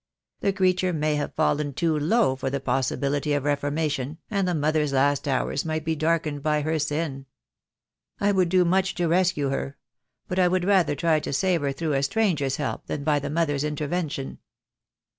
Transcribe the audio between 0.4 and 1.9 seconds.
creature may have fallen